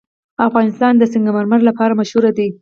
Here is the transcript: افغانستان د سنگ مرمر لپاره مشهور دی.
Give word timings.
افغانستان 0.47 0.93
د 0.97 1.03
سنگ 1.11 1.27
مرمر 1.37 1.59
لپاره 1.69 1.97
مشهور 2.01 2.25
دی. 2.37 2.47